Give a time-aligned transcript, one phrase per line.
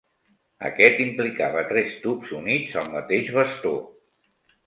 [0.69, 3.75] Aquest implicava tres tubs units al mateix bastó.